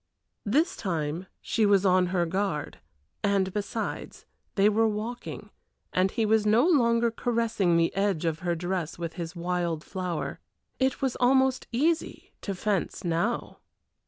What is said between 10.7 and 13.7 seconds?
it was almost easy to fence now.